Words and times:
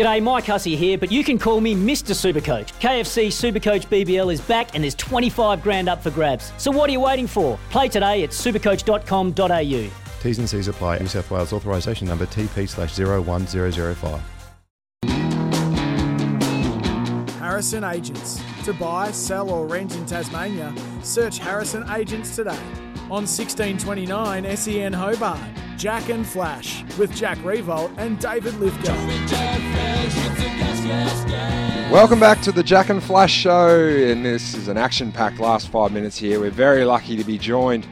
G'day, 0.00 0.22
Mike 0.22 0.46
Hussey 0.46 0.76
here, 0.76 0.96
but 0.96 1.12
you 1.12 1.22
can 1.22 1.38
call 1.38 1.60
me 1.60 1.74
Mr. 1.74 2.14
Supercoach. 2.14 2.72
KFC 2.80 3.26
Supercoach 3.26 3.86
BBL 3.88 4.32
is 4.32 4.40
back 4.40 4.74
and 4.74 4.82
there's 4.82 4.94
25 4.94 5.62
grand 5.62 5.90
up 5.90 6.02
for 6.02 6.10
grabs. 6.10 6.54
So 6.56 6.70
what 6.70 6.88
are 6.88 6.92
you 6.94 7.00
waiting 7.00 7.26
for? 7.26 7.58
Play 7.68 7.90
today 7.90 8.22
at 8.24 8.30
supercoach.com.au. 8.30 9.90
T's 10.22 10.38
and 10.38 10.48
C's 10.48 10.68
apply. 10.68 11.00
New 11.00 11.06
South 11.06 11.30
Wales 11.30 11.52
authorisation 11.52 12.08
number 12.08 12.24
TP 12.24 12.66
slash 12.66 12.98
01005. 12.98 14.22
Harrison 17.38 17.84
Agents. 17.84 18.40
To 18.64 18.72
buy, 18.72 19.10
sell, 19.10 19.50
or 19.50 19.66
rent 19.66 19.96
in 19.96 20.06
Tasmania, 20.06 20.74
search 21.02 21.36
Harrison 21.36 21.84
Agents 21.90 22.34
today. 22.34 22.58
On 23.10 23.26
1629 23.26 24.56
SEN 24.56 24.94
Hobart, 24.94 25.40
Jack 25.76 26.08
and 26.08 26.26
Flash 26.26 26.84
with 26.96 27.14
Jack 27.14 27.36
Revolt 27.44 27.90
and 27.98 28.18
David 28.18 28.54
Lithgow. 28.54 29.89
Welcome 31.90 32.20
back 32.20 32.40
to 32.42 32.52
the 32.52 32.62
Jack 32.62 32.88
and 32.88 33.02
Flash 33.02 33.32
show, 33.32 33.68
and 33.88 34.24
this 34.24 34.54
is 34.54 34.68
an 34.68 34.76
action-packed 34.76 35.40
last 35.40 35.70
five 35.70 35.92
minutes 35.92 36.16
here. 36.16 36.38
We're 36.38 36.50
very 36.50 36.84
lucky 36.84 37.16
to 37.16 37.24
be 37.24 37.36
joined 37.36 37.86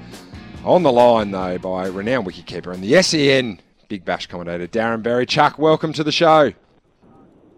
on 0.64 0.82
the 0.82 0.92
line 0.92 1.30
though 1.30 1.58
by 1.58 1.88
renowned 1.88 2.26
wicketkeeper 2.26 2.72
and 2.72 2.82
the 2.82 3.02
SEN 3.02 3.60
Big 3.88 4.04
Bash 4.04 4.26
commentator 4.26 4.68
Darren 4.68 5.02
Berry. 5.02 5.26
Chuck, 5.26 5.58
welcome 5.58 5.92
to 5.94 6.04
the 6.04 6.12
show. 6.12 6.52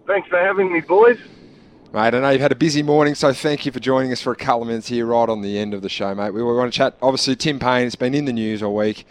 Thanks 0.06 0.28
for 0.28 0.38
having 0.38 0.73
me, 0.73 0.80
boys. 0.80 1.18
Mate, 1.92 2.15
I 2.15 2.20
know 2.20 2.30
you've 2.30 2.40
had 2.40 2.52
a 2.52 2.56
busy 2.56 2.82
morning, 2.82 3.15
so 3.15 3.32
thank 3.32 3.66
you 3.66 3.73
for 3.73 3.80
joining 3.80 4.12
us 4.12 4.23
for 4.23 4.32
a 4.32 4.37
couple 4.37 4.62
of 4.62 4.68
minutes 4.68 4.88
here 4.88 5.06
right 5.06 5.29
on 5.29 5.42
the 5.42 5.59
end 5.59 5.74
of 5.74 5.82
the 5.82 5.88
show, 5.88 6.15
mate. 6.15 6.30
We 6.30 6.42
want 6.42 6.73
to 6.73 6.77
chat, 6.77 6.96
obviously, 7.02 7.37
Tim 7.37 7.59
Paine, 7.59 7.87
It's 7.87 7.96
been 7.96 8.15
in 8.15 8.24
the 8.24 8.32
news 8.32 8.62
all 8.62 8.77
week. 8.77 9.06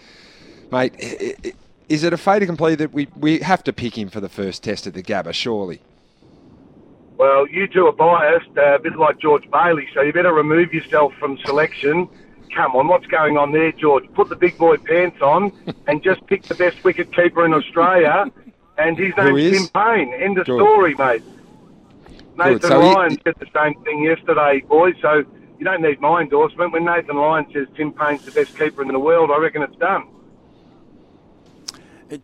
Mate, 0.72 1.56
is 1.90 2.04
it 2.04 2.14
a 2.14 2.18
fait 2.18 2.44
accompli 2.44 2.76
that 2.76 2.94
we, 2.94 3.08
we 3.18 3.40
have 3.40 3.64
to 3.64 3.74
pick 3.74 3.98
him 3.98 4.10
for 4.10 4.20
the 4.22 4.30
first 4.30 4.64
test 4.64 4.88
at 4.88 4.94
the 4.94 5.04
Gabba, 5.04 5.34
surely? 5.34 5.82
Well, 7.18 7.48
you 7.48 7.68
two 7.68 7.88
are 7.88 7.92
biased, 7.92 8.58
uh, 8.58 8.76
a 8.76 8.80
bit 8.80 8.96
like 8.96 9.20
George 9.20 9.50
Bailey, 9.52 9.90
so 9.94 10.02
you 10.02 10.14
better 10.14 10.32
remove 10.32 10.74
yourself 10.74 11.14
from 11.20 11.38
selection. 11.40 12.08
Come 12.56 12.76
on, 12.76 12.88
what's 12.88 13.08
going 13.08 13.38
on 13.38 13.52
there, 13.52 13.72
George? 13.74 14.06
Put 14.14 14.30
the 14.30 14.36
big 14.36 14.58
boy 14.58 14.78
pants 14.78 15.22
on 15.22 15.52
and 15.88 16.02
just 16.02 16.26
pick 16.28 16.44
the 16.44 16.56
best 16.56 16.82
wicket 16.84 17.14
keeper 17.14 17.46
in 17.46 17.54
Australia, 17.54 18.32
and 18.78 18.98
his 18.98 19.14
name's 19.18 19.58
Tim 19.58 19.68
Paine. 19.74 20.14
End 20.14 20.38
of 20.38 20.46
George. 20.46 20.62
story, 20.62 20.96
mate. 20.96 21.24
Nathan 22.38 22.62
so 22.62 22.80
Lyon 22.80 23.12
he, 23.12 23.18
said 23.26 23.36
the 23.40 23.48
same 23.54 23.84
thing 23.84 24.04
yesterday, 24.04 24.62
boys. 24.62 24.96
So 25.02 25.26
you 25.58 25.66
don't 25.66 25.82
need 25.82 26.00
my 26.00 26.22
endorsement. 26.22 26.72
When 26.72 26.86
Nathan 26.86 27.18
Lyon 27.18 27.48
says 27.52 27.68
Tim 27.76 27.92
Paine's 27.92 28.24
the 28.24 28.32
best 28.32 28.58
keeper 28.58 28.82
in 28.82 28.88
the 28.88 29.00
world, 29.00 29.30
I 29.30 29.38
reckon 29.40 29.62
it's 29.62 29.76
done. 29.76 30.08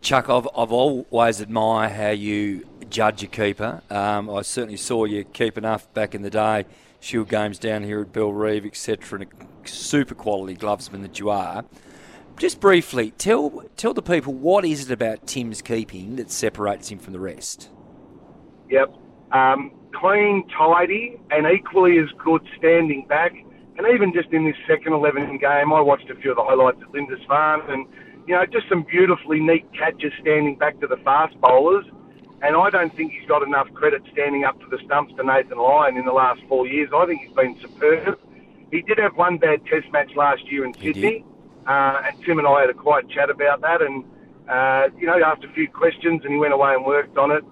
Chuck, 0.00 0.28
I've, 0.28 0.48
I've 0.56 0.72
always 0.72 1.40
admired 1.40 1.92
how 1.92 2.10
you 2.10 2.66
judge 2.90 3.22
a 3.22 3.28
keeper. 3.28 3.82
Um, 3.88 4.28
I 4.28 4.42
certainly 4.42 4.76
saw 4.76 5.04
you 5.04 5.24
keep 5.24 5.56
enough 5.56 5.92
back 5.94 6.14
in 6.14 6.22
the 6.22 6.30
day, 6.30 6.66
Shield 6.98 7.28
games 7.28 7.58
down 7.58 7.84
here 7.84 8.00
at 8.00 8.12
Bellerive, 8.12 8.66
etc., 8.66 9.20
and 9.20 9.28
a 9.30 9.68
super 9.68 10.14
quality 10.14 10.56
glovesman 10.56 11.02
that 11.02 11.20
you 11.20 11.30
are. 11.30 11.64
Just 12.36 12.60
briefly, 12.60 13.12
tell 13.12 13.64
tell 13.76 13.94
the 13.94 14.02
people 14.02 14.34
what 14.34 14.64
is 14.64 14.90
it 14.90 14.92
about 14.92 15.26
Tim's 15.26 15.62
keeping 15.62 16.16
that 16.16 16.30
separates 16.30 16.90
him 16.90 16.98
from 16.98 17.12
the 17.12 17.20
rest. 17.20 17.70
Yep. 18.68 18.94
Um, 19.32 19.70
clean, 19.94 20.46
tidy, 20.48 21.18
and 21.30 21.46
equally 21.46 21.98
as 21.98 22.08
good 22.24 22.42
standing 22.58 23.06
back. 23.06 23.32
And 23.78 23.86
even 23.94 24.12
just 24.12 24.30
in 24.32 24.44
this 24.44 24.56
second 24.66 24.94
11 24.94 25.38
game, 25.38 25.72
I 25.72 25.80
watched 25.80 26.10
a 26.10 26.14
few 26.16 26.30
of 26.30 26.36
the 26.36 26.44
highlights 26.44 26.78
at 26.82 26.88
Lindisfarne, 26.92 27.70
and 27.70 27.86
you 28.26 28.34
know, 28.34 28.44
just 28.46 28.68
some 28.68 28.82
beautifully 28.82 29.40
neat 29.40 29.66
catches 29.72 30.12
standing 30.20 30.56
back 30.56 30.80
to 30.80 30.86
the 30.86 30.96
fast 30.98 31.40
bowlers. 31.40 31.84
And 32.42 32.56
I 32.56 32.70
don't 32.70 32.94
think 32.94 33.12
he's 33.12 33.26
got 33.26 33.42
enough 33.42 33.72
credit 33.72 34.02
standing 34.12 34.44
up 34.44 34.60
to 34.60 34.66
the 34.66 34.78
stumps 34.84 35.14
to 35.16 35.24
Nathan 35.24 35.58
Lyon 35.58 35.96
in 35.96 36.04
the 36.04 36.12
last 36.12 36.40
four 36.48 36.66
years. 36.66 36.90
I 36.94 37.06
think 37.06 37.22
he's 37.22 37.34
been 37.34 37.58
superb. 37.60 38.18
He 38.70 38.82
did 38.82 38.98
have 38.98 39.16
one 39.16 39.38
bad 39.38 39.64
test 39.66 39.90
match 39.92 40.14
last 40.16 40.50
year 40.50 40.64
in 40.64 40.74
Sydney, 40.74 41.24
uh, 41.66 42.02
and 42.04 42.24
Tim 42.24 42.38
and 42.38 42.46
I 42.46 42.62
had 42.62 42.70
a 42.70 42.74
quiet 42.74 43.08
chat 43.08 43.30
about 43.30 43.62
that. 43.62 43.80
And, 43.80 44.04
uh, 44.48 44.88
you 44.98 45.06
know, 45.06 45.18
asked 45.24 45.44
a 45.44 45.52
few 45.54 45.68
questions 45.68 46.22
and 46.24 46.32
he 46.32 46.38
went 46.38 46.52
away 46.52 46.74
and 46.74 46.84
worked 46.84 47.16
on 47.16 47.30
it 47.30 47.44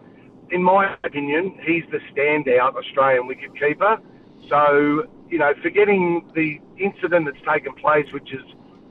in 0.50 0.62
my 0.62 0.96
opinion, 1.04 1.58
he's 1.64 1.84
the 1.90 1.98
standout 2.12 2.76
Australian 2.76 3.28
wicketkeeper. 3.28 4.00
So, 4.48 5.06
you 5.28 5.38
know, 5.38 5.52
forgetting 5.62 6.30
the 6.34 6.60
incident 6.78 7.26
that's 7.26 7.44
taken 7.50 7.74
place, 7.74 8.06
which 8.12 8.32
is 8.32 8.42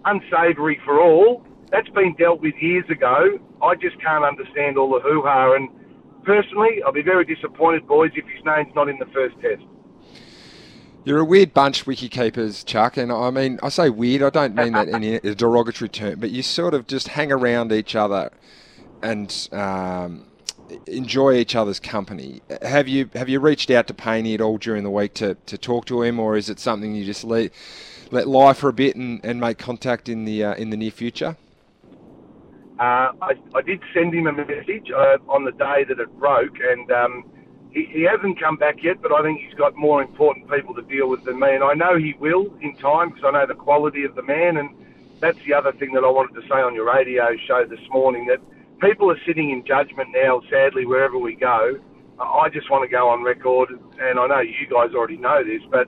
unsavoury 0.06 0.80
for 0.84 1.00
all, 1.00 1.46
that's 1.72 1.90
been 1.90 2.16
dealt 2.16 2.42
with 2.42 2.56
years 2.62 2.86
ago. 2.90 3.40
I 3.62 3.76
just 3.76 4.00
can't 4.02 4.24
understand 4.24 4.78
all 4.78 4.92
the 4.94 5.00
hoo-ha. 5.00 5.54
And 5.54 5.70
personally, 6.24 6.82
I'll 6.86 6.92
be 6.92 7.02
very 7.02 7.26
disappointed, 7.26 7.88
boys, 7.88 8.12
if 8.16 8.26
his 8.26 8.44
name's 8.46 8.74
not 8.76 8.90
in 8.90 8.98
the 9.00 9.08
first 9.08 9.40
test. 9.42 9.64
You're 11.06 11.20
a 11.20 11.26
weird 11.26 11.54
bunch, 11.54 11.84
wicketkeepers, 11.84 12.66
Chuck, 12.66 12.96
and 12.96 13.12
I 13.12 13.30
mean, 13.30 13.60
I 13.62 13.68
say 13.68 13.90
weird. 13.90 14.24
I 14.24 14.30
don't 14.30 14.56
mean 14.56 14.72
that 14.72 14.88
in 14.88 15.04
a 15.04 15.36
derogatory 15.36 15.90
term, 15.90 16.20
but 16.20 16.32
you 16.32 16.42
sort 16.42 16.74
of 16.74 16.88
just 16.88 17.10
hang 17.10 17.30
around 17.30 17.74
each 17.74 17.94
other, 17.94 18.32
and 19.02 19.50
um, 19.52 20.28
enjoy 20.88 21.34
each 21.34 21.58
other's 21.58 21.80
company. 21.80 22.42
Have 22.62 22.88
you 22.88 23.10
have 23.16 23.28
you 23.28 23.42
reached 23.42 23.70
out 23.70 23.88
to 23.88 23.94
Painey 23.94 24.34
at 24.34 24.40
all 24.40 24.58
during 24.58 24.84
the 24.84 24.90
week 24.90 25.14
to, 25.16 25.36
to 25.46 25.58
talk 25.58 25.86
to 25.88 26.04
him, 26.04 26.22
or 26.22 26.38
is 26.38 26.50
it 26.50 26.58
something 26.58 26.96
you 26.96 27.04
just 27.04 27.26
let 27.26 27.52
let 28.12 28.26
lie 28.26 28.54
for 28.54 28.70
a 28.70 28.74
bit 28.74 28.96
and, 28.96 29.20
and 29.26 29.42
make 29.42 29.58
contact 29.58 30.08
in 30.08 30.24
the 30.24 30.42
uh, 30.42 30.54
in 30.56 30.70
the 30.70 30.78
near 30.78 30.92
future? 30.92 31.36
Uh, 32.84 33.14
I, 33.22 33.32
I 33.56 33.62
did 33.62 33.80
send 33.94 34.14
him 34.14 34.28
a 34.28 34.34
message 34.34 34.92
uh, 34.92 35.16
on 35.32 35.46
the 35.46 35.56
day 35.56 35.86
that 35.88 36.00
it 36.04 36.12
broke, 36.20 36.60
and 36.60 36.92
um, 36.92 37.24
he, 37.72 37.88
he 37.90 38.02
hasn't 38.04 38.38
come 38.42 38.58
back 38.58 38.84
yet. 38.84 39.02
But 39.02 39.14
I 39.14 39.22
think 39.24 39.40
he's 39.40 39.54
got 39.54 39.74
more 39.78 40.02
important 40.02 40.52
people 40.52 40.74
to 40.76 40.82
deal 40.82 41.08
with 41.08 41.24
than 41.24 41.40
me, 41.40 41.56
and 41.56 41.64
I 41.64 41.76
know 41.76 41.98
he 41.98 42.14
will 42.20 42.52
in 42.60 42.76
time 42.76 43.12
because 43.12 43.24
I 43.24 43.32
know 43.32 43.48
the 43.48 43.56
quality 43.56 44.04
of 44.04 44.16
the 44.16 44.24
man. 44.24 44.58
And 44.58 44.76
that's 45.22 45.40
the 45.48 45.54
other 45.54 45.72
thing 45.72 45.94
that 45.94 46.04
I 46.04 46.12
wanted 46.12 46.36
to 46.42 46.46
say 46.50 46.60
on 46.60 46.76
your 46.76 46.94
radio 46.94 47.28
show 47.48 47.64
this 47.64 47.80
morning 47.90 48.28
that 48.28 48.44
people 48.82 49.10
are 49.10 49.20
sitting 49.26 49.52
in 49.52 49.64
judgment 49.64 50.10
now, 50.12 50.42
sadly, 50.52 50.86
wherever 50.86 51.18
we 51.18 51.36
go. 51.36 51.80
I 52.20 52.50
just 52.50 52.70
want 52.70 52.84
to 52.84 52.92
go 52.92 53.08
on 53.08 53.24
record, 53.24 53.70
and 54.02 54.20
I 54.20 54.28
know 54.28 54.42
you 54.42 54.68
guys 54.70 54.94
already 54.94 55.18
know 55.18 55.42
this, 55.42 55.62
but 55.72 55.88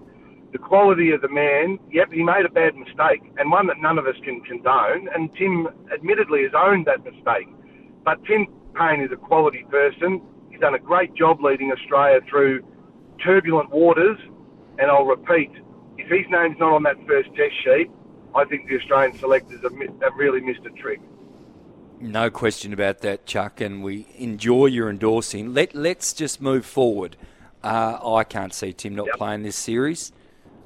the 0.55 0.59
quality 0.59 1.11
of 1.11 1.19
the 1.19 1.27
man, 1.27 1.77
yep, 1.91 2.09
he 2.13 2.23
made 2.23 2.45
a 2.45 2.49
bad 2.49 2.77
mistake, 2.77 3.21
and 3.37 3.51
one 3.51 3.67
that 3.67 3.77
none 3.81 3.99
of 3.99 4.07
us 4.07 4.15
can 4.23 4.39
condone, 4.39 5.09
and 5.13 5.29
Tim 5.35 5.67
admittedly 5.93 6.43
has 6.43 6.53
owned 6.55 6.87
that 6.87 7.03
mistake. 7.03 7.49
But 8.05 8.23
Tim 8.23 8.47
Paine 8.73 9.01
is 9.01 9.11
a 9.11 9.17
quality 9.17 9.65
person. 9.69 10.21
He's 10.49 10.61
done 10.61 10.73
a 10.73 10.79
great 10.79 11.13
job 11.13 11.43
leading 11.43 11.73
Australia 11.73 12.21
through 12.29 12.63
turbulent 13.21 13.69
waters, 13.69 14.17
and 14.79 14.89
I'll 14.89 15.03
repeat, 15.03 15.51
if 15.97 16.07
his 16.07 16.25
name's 16.29 16.57
not 16.57 16.71
on 16.71 16.83
that 16.83 16.95
first 17.05 17.27
test 17.35 17.61
sheet, 17.61 17.91
I 18.33 18.45
think 18.45 18.69
the 18.69 18.77
Australian 18.77 19.17
selectors 19.17 19.59
have, 19.61 19.73
have 20.01 20.13
really 20.15 20.39
missed 20.39 20.65
a 20.65 20.69
trick. 20.81 21.01
No 21.99 22.29
question 22.29 22.71
about 22.71 22.99
that, 22.99 23.25
Chuck, 23.25 23.59
and 23.59 23.83
we 23.83 24.07
enjoy 24.15 24.67
your 24.67 24.89
endorsing. 24.89 25.53
Let 25.53 25.75
Let's 25.75 26.13
just 26.13 26.41
move 26.41 26.65
forward. 26.65 27.17
Uh, 27.61 27.99
I 28.01 28.23
can't 28.23 28.53
see 28.53 28.71
Tim 28.71 28.95
not 28.95 29.07
yep. 29.07 29.17
playing 29.17 29.43
this 29.43 29.57
series. 29.57 30.13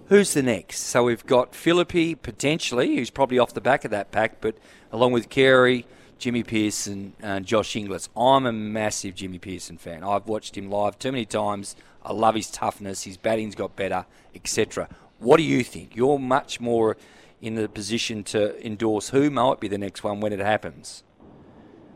Who's 0.10 0.34
the 0.34 0.42
next? 0.42 0.80
So 0.80 1.04
we've 1.04 1.24
got 1.24 1.54
Philippe 1.54 2.16
potentially, 2.16 2.96
who's 2.96 3.12
probably 3.12 3.38
off 3.38 3.54
the 3.54 3.62
back 3.62 3.86
of 3.86 3.92
that 3.92 4.12
pack, 4.12 4.42
but 4.42 4.58
along 4.92 5.12
with 5.12 5.30
Carey, 5.30 5.86
Jimmy 6.18 6.44
Peirson, 6.44 7.12
and 7.22 7.46
Josh 7.46 7.76
Inglis. 7.76 8.10
I'm 8.18 8.48
a 8.48 8.52
massive 8.52 9.14
Jimmy 9.14 9.38
Peirson 9.38 9.80
fan. 9.80 10.04
I've 10.04 10.26
watched 10.26 10.58
him 10.58 10.72
live 10.72 10.98
too 10.98 11.12
many 11.12 11.26
times. 11.26 11.76
I 12.04 12.12
love 12.14 12.34
his 12.34 12.50
toughness. 12.50 13.04
His 13.04 13.18
batting's 13.18 13.54
got 13.54 13.76
better, 13.76 14.08
etc. 14.34 14.90
What 15.20 15.38
do 15.38 15.44
you 15.44 15.64
think? 15.64 15.96
You're 15.96 16.18
much 16.18 16.60
more 16.60 16.98
in 17.40 17.54
the 17.54 17.70
position 17.70 18.24
to 18.24 18.66
endorse 18.66 19.10
who 19.10 19.30
might 19.30 19.60
be 19.60 19.68
the 19.68 19.78
next 19.78 20.04
one 20.04 20.22
when 20.22 20.34
it 20.34 20.40
happens. 20.40 21.04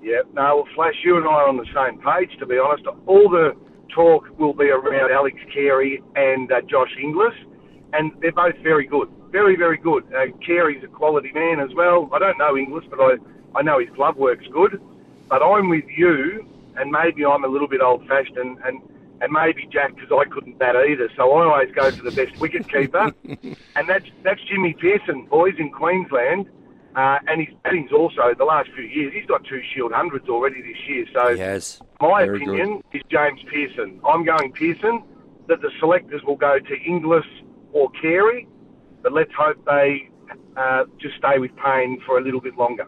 Yeah, 0.03 0.21
no, 0.33 0.57
well, 0.57 0.67
Flash, 0.75 0.95
you 1.03 1.17
and 1.17 1.25
I 1.25 1.31
are 1.31 1.49
on 1.49 1.57
the 1.57 1.65
same 1.73 1.99
page, 1.99 2.37
to 2.37 2.45
be 2.45 2.59
honest. 2.59 2.85
All 3.07 3.27
the 3.27 3.55
talk 3.89 4.27
will 4.37 4.53
be 4.53 4.69
around 4.69 5.11
Alex 5.11 5.37
Carey 5.51 6.03
and 6.15 6.51
uh, 6.51 6.61
Josh 6.61 6.91
Inglis, 7.01 7.33
and 7.93 8.11
they're 8.21 8.31
both 8.31 8.57
very 8.57 8.85
good. 8.85 9.07
Very, 9.31 9.55
very 9.55 9.77
good. 9.77 10.03
Uh, 10.13 10.35
Carey's 10.45 10.83
a 10.83 10.87
quality 10.87 11.31
man 11.31 11.59
as 11.59 11.73
well. 11.73 12.09
I 12.11 12.19
don't 12.19 12.37
know 12.37 12.57
Inglis, 12.57 12.85
but 12.89 12.99
I, 12.99 13.15
I 13.55 13.61
know 13.61 13.79
his 13.79 13.89
glove 13.89 14.17
work's 14.17 14.47
good. 14.47 14.81
But 15.29 15.41
I'm 15.41 15.69
with 15.69 15.85
you, 15.87 16.45
and 16.75 16.91
maybe 16.91 17.25
I'm 17.25 17.43
a 17.43 17.47
little 17.47 17.67
bit 17.67 17.81
old 17.81 18.07
fashioned, 18.07 18.37
and, 18.37 18.57
and, 18.65 18.81
and 19.21 19.31
maybe 19.31 19.67
Jack, 19.71 19.95
because 19.95 20.11
I 20.11 20.29
couldn't 20.29 20.59
bat 20.59 20.75
either. 20.75 21.09
So 21.15 21.31
I 21.31 21.45
always 21.45 21.71
go 21.71 21.89
for 21.91 22.03
the 22.03 22.11
best 22.11 22.39
wicket 22.39 22.67
keeper, 22.67 23.13
and 23.75 23.87
that's, 23.89 24.05
that's 24.23 24.41
Jimmy 24.43 24.73
Peirson, 24.73 25.29
boys 25.29 25.55
in 25.57 25.71
Queensland. 25.71 26.49
Uh, 26.95 27.17
and 27.27 27.41
his 27.41 27.55
batting's 27.63 27.91
also 27.91 28.35
the 28.37 28.45
last 28.45 28.69
few 28.75 28.83
years. 28.83 29.11
He's 29.15 29.25
got 29.25 29.43
two 29.45 29.61
Shield 29.73 29.91
hundreds 29.93 30.29
already 30.29 30.61
this 30.61 30.77
year. 30.87 31.07
So, 31.11 31.29
yes, 31.29 31.81
my 31.99 32.21
opinion 32.21 32.83
good. 32.91 32.99
is 32.99 33.01
James 33.09 33.41
Peirson. 33.51 33.99
I'm 34.07 34.23
going 34.23 34.53
Peirson. 34.53 35.03
That 35.47 35.61
the 35.61 35.71
selectors 35.79 36.21
will 36.23 36.37
go 36.37 36.57
to 36.59 36.75
Inglis 36.85 37.25
or 37.73 37.89
Carey, 38.01 38.47
but 39.01 39.11
let's 39.11 39.31
hope 39.37 39.57
they 39.65 40.09
uh, 40.55 40.85
just 40.99 41.15
stay 41.17 41.37
with 41.39 41.51
Paine 41.57 41.99
for 42.05 42.17
a 42.17 42.21
little 42.21 42.41
bit 42.41 42.55
longer. 42.57 42.85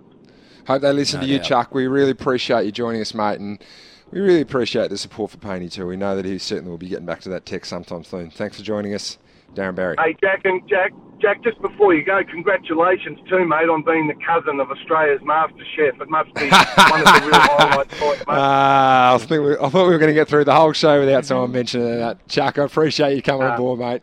Hope 0.67 0.81
they 0.81 0.93
listen 0.93 1.19
no 1.21 1.25
to 1.27 1.31
you. 1.33 1.39
Chuck. 1.39 1.73
We 1.75 1.87
really 1.87 2.11
appreciate 2.11 2.65
you 2.65 2.71
joining 2.71 3.01
us, 3.01 3.13
mate, 3.13 3.39
and 3.39 3.63
We 4.11 4.19
really 4.19 4.41
appreciate 4.41 4.89
the 4.89 4.97
support 4.97 5.31
for 5.31 5.37
Paine 5.37 5.67
too. 5.69 5.85
We 5.85 5.95
know 5.97 6.15
that 6.15 6.25
he 6.25 6.37
certainly 6.37 6.71
will 6.71 6.77
be 6.77 6.87
getting 6.89 7.05
back 7.05 7.21
to 7.21 7.29
that 7.29 7.45
tech 7.45 7.65
sometime 7.65 8.03
soon. 8.03 8.29
Thanks 8.31 8.57
for 8.57 8.63
joining 8.63 8.93
us, 8.95 9.17
Darren 9.53 9.75
Berry. 9.75 9.95
Hey, 9.99 10.15
Jack 10.21 10.41
and 10.45 10.67
Jack, 10.67 10.91
Jack, 11.21 11.43
just 11.43 11.61
before 11.61 11.93
you 11.93 12.03
go, 12.03 12.21
congratulations 12.29 13.19
too, 13.29 13.45
mate, 13.45 13.69
on 13.69 13.83
being 13.83 14.07
the 14.07 14.15
cousin 14.25 14.59
of 14.59 14.69
Australia's 14.71 15.21
Master 15.23 15.63
Chef. 15.75 15.99
It 16.01 16.09
must 16.09 16.33
be 16.33 16.49
one 16.49 16.99
of 16.99 17.05
the 17.05 17.21
real 17.25 17.39
highlights 17.41 17.93
for 17.95 18.05
you, 18.13 18.19
mate. 18.19 18.25
Ah, 18.27 19.13
I, 19.13 19.17
think 19.19 19.43
we, 19.45 19.53
I 19.57 19.69
thought 19.69 19.85
we 19.85 19.93
were 19.93 19.97
going 19.99 20.09
to 20.09 20.13
get 20.13 20.27
through 20.27 20.45
the 20.45 20.55
whole 20.55 20.73
show 20.73 20.99
without 20.99 21.25
someone 21.25 21.51
mentioning 21.51 21.87
that. 21.99 22.27
Chuck, 22.27 22.57
I 22.59 22.63
appreciate 22.63 23.15
you 23.15 23.21
coming 23.21 23.43
Ah. 23.47 23.51
on 23.53 23.57
board, 23.57 23.79
mate. 23.79 24.01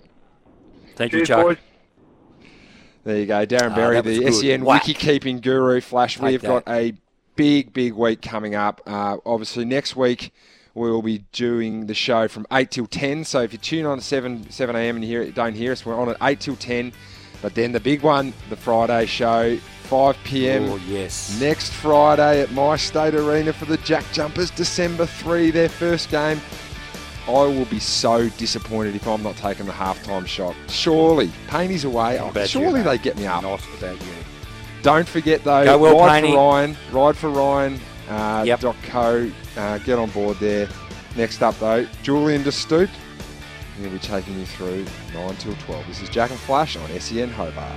Thank 0.96 1.12
you, 1.12 1.24
Chuck. 1.24 1.44
boys. 1.44 1.56
There 3.04 3.18
you 3.18 3.26
go, 3.26 3.44
Darren 3.46 3.72
Ah, 3.72 3.74
Berry, 3.76 3.96
that 3.96 4.04
the 4.04 4.18
good. 4.20 4.34
SEN 4.34 4.64
Whack. 4.64 4.86
wiki 4.86 4.94
keeping 4.94 5.40
guru. 5.40 5.80
Flash, 5.80 6.20
we've 6.20 6.40
got 6.42 6.62
a 6.68 6.94
big, 7.34 7.72
big 7.72 7.94
week 7.94 8.22
coming 8.22 8.54
up. 8.54 8.80
Uh, 8.86 9.16
obviously, 9.26 9.64
next 9.64 9.96
week 9.96 10.32
we 10.74 10.88
will 10.90 11.02
be 11.02 11.18
doing 11.32 11.86
the 11.86 11.94
show 11.94 12.28
from 12.28 12.46
eight 12.52 12.70
till 12.70 12.86
ten. 12.86 13.24
So 13.24 13.40
if 13.42 13.52
you 13.52 13.58
tune 13.58 13.86
on 13.86 13.98
at 13.98 14.04
seven 14.04 14.48
seven 14.50 14.76
a.m. 14.76 14.96
and 14.96 15.04
hear 15.04 15.28
don't 15.32 15.54
hear 15.54 15.72
us, 15.72 15.84
we're 15.84 15.98
on 16.00 16.10
at 16.10 16.16
eight 16.22 16.38
till 16.40 16.56
ten. 16.56 16.92
But 17.40 17.56
then 17.56 17.72
the 17.72 17.80
big 17.80 18.02
one, 18.02 18.32
the 18.50 18.56
Friday 18.56 19.06
show, 19.06 19.56
five 19.56 20.16
p.m. 20.22 20.66
Oh, 20.70 20.76
yes. 20.86 21.40
next 21.40 21.72
Friday 21.72 22.40
at 22.40 22.52
My 22.52 22.76
State 22.76 23.14
Arena 23.16 23.52
for 23.52 23.64
the 23.64 23.78
Jack 23.78 24.04
Jumpers, 24.12 24.52
December 24.52 25.06
three, 25.06 25.50
their 25.50 25.68
first 25.68 26.08
game. 26.08 26.40
I 27.28 27.30
will 27.30 27.66
be 27.66 27.78
so 27.78 28.28
disappointed 28.30 28.94
if 28.96 29.06
I'm 29.06 29.22
not 29.22 29.36
taking 29.36 29.66
the 29.66 29.72
halftime 29.72 30.26
shot. 30.26 30.54
Surely, 30.68 31.30
Paney's 31.48 31.84
away. 31.84 32.16
About 32.18 32.48
Surely 32.48 32.80
you, 32.80 32.84
they 32.84 32.98
get 32.98 33.16
me 33.16 33.26
up. 33.26 33.42
Not 33.42 33.60
about 33.78 34.00
you. 34.00 34.12
Don't 34.82 35.06
forget 35.08 35.44
though, 35.44 35.64
Go 35.64 35.78
well, 35.78 35.98
ride 36.00 36.22
Paney. 36.22 36.32
for 36.32 36.36
Ryan, 36.38 36.76
ride 36.90 37.16
for 37.16 37.30
Ryan. 37.30 37.80
Uh, 38.10 38.42
Yep. 38.46 38.60
co. 38.90 39.30
Uh, 39.56 39.78
get 39.78 39.98
on 39.98 40.10
board 40.10 40.36
there. 40.38 40.68
Next 41.16 41.42
up 41.42 41.56
though, 41.60 41.86
Julian 42.02 42.42
De 42.42 42.50
Stoop. 42.50 42.90
He'll 43.80 43.90
be 43.90 43.98
taking 44.00 44.38
you 44.38 44.44
through 44.46 44.84
nine 45.14 45.36
till 45.36 45.54
twelve. 45.64 45.86
This 45.86 46.02
is 46.02 46.08
Jack 46.08 46.30
and 46.30 46.38
Flash 46.40 46.76
on 46.76 46.88
SEN 47.00 47.30
Hobart. 47.30 47.72